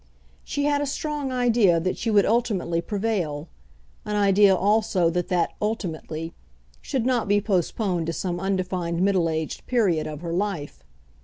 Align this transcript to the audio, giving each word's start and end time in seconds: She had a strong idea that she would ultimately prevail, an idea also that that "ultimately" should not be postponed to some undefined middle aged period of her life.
She 0.43 0.63
had 0.63 0.81
a 0.81 0.87
strong 0.87 1.31
idea 1.31 1.79
that 1.79 1.95
she 1.95 2.09
would 2.09 2.25
ultimately 2.25 2.81
prevail, 2.81 3.49
an 4.03 4.15
idea 4.15 4.55
also 4.55 5.11
that 5.11 5.27
that 5.27 5.51
"ultimately" 5.61 6.33
should 6.81 7.05
not 7.05 7.27
be 7.27 7.39
postponed 7.39 8.07
to 8.07 8.11
some 8.13 8.39
undefined 8.39 8.99
middle 8.99 9.29
aged 9.29 9.67
period 9.67 10.07
of 10.07 10.21
her 10.21 10.33
life. 10.33 10.83